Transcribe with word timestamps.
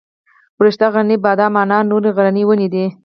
وړښتی 0.57 0.87
غرنی 0.93 1.17
بادام 1.25 1.53
انار 1.61 1.83
نورې 1.91 2.09
غرنۍ 2.17 2.43
ونې 2.45 2.67
دي. 2.73 2.85